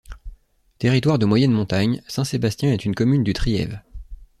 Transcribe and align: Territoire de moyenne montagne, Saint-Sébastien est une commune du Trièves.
Territoire 0.79 1.19
de 1.19 1.27
moyenne 1.27 1.51
montagne, 1.51 2.01
Saint-Sébastien 2.07 2.73
est 2.73 2.85
une 2.85 2.95
commune 2.95 3.23
du 3.23 3.33
Trièves. 3.33 3.81